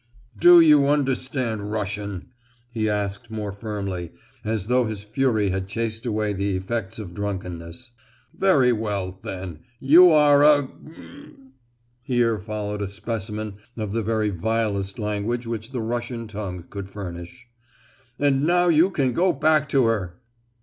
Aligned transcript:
"Do 0.35 0.59
you 0.59 0.87
understand 0.87 1.71
Russian?" 1.71 2.29
he 2.71 2.89
asked 2.89 3.29
more 3.29 3.51
firmly, 3.51 4.11
as 4.43 4.65
though 4.65 4.85
his 4.85 5.03
fury 5.03 5.51
had 5.51 5.67
chased 5.67 6.07
away 6.07 6.33
the 6.33 6.55
effects 6.57 6.97
of 6.97 7.13
drunkenness. 7.13 7.91
"Very 8.33 8.71
well, 8.73 9.19
then, 9.21 9.59
you 9.79 10.09
are 10.09 10.43
a——!" 10.43 10.67
(here 12.01 12.39
followed 12.39 12.81
a 12.81 12.87
specimen 12.87 13.57
of 13.77 13.91
the 13.93 14.01
very 14.01 14.31
vilest 14.31 14.97
language 14.97 15.45
which 15.45 15.71
the 15.71 15.81
Russian 15.83 16.27
tongue 16.27 16.63
could 16.71 16.89
furnish); 16.89 17.45
"and 18.17 18.43
now 18.43 18.69
you 18.69 18.89
can 18.89 19.13
go 19.13 19.31
back 19.31 19.69
to 19.69 19.85
her!" 19.85 20.19